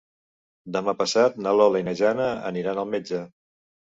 [0.77, 3.21] Demà passat na Lola i na Jana aniran al metge.